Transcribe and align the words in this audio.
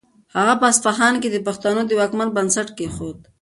هغه 0.37 0.53
په 0.61 0.65
اصفهان 0.71 1.13
کې 1.21 1.29
د 1.31 1.37
پښتنو 1.47 1.81
د 1.85 1.91
واکمنۍ 1.99 2.31
بنسټ 2.37 2.67
کېښود. 2.77 3.17